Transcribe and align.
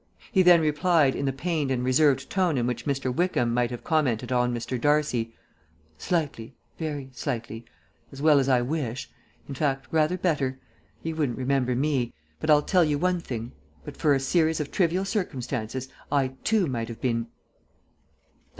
He 0.31 0.41
then 0.41 0.61
replied, 0.61 1.15
in 1.15 1.25
the 1.25 1.31
pained 1.31 1.69
and 1.69 1.83
reserved 1.85 2.27
tone 2.27 2.57
in 2.57 2.65
which 2.65 2.87
Mr. 2.87 3.13
Wickham 3.13 3.53
might 3.53 3.69
have 3.69 3.83
commented 3.83 4.31
upon 4.31 4.51
Mr. 4.51 4.81
Darcy, 4.81 5.35
"Slightly. 5.99 6.55
Very 6.79 7.11
slightly. 7.13 7.65
As 8.11 8.19
well 8.19 8.39
as 8.39 8.49
I 8.49 8.63
wish. 8.63 9.11
In 9.47 9.53
fact, 9.53 9.85
rather 9.91 10.17
better. 10.17 10.59
He 11.03 11.13
wouldn't 11.13 11.37
remember 11.37 11.75
me. 11.75 12.15
But 12.39 12.49
I'll 12.49 12.63
tell 12.63 12.83
you 12.83 12.97
one 12.97 13.19
thing. 13.19 13.51
But 13.85 13.95
for 13.95 14.15
a 14.15 14.19
series 14.19 14.59
of 14.59 14.71
trivial 14.71 15.05
circumstances, 15.05 15.87
I 16.11 16.29
too 16.43 16.65
might 16.65 16.87
have 16.87 16.99
been 16.99 17.27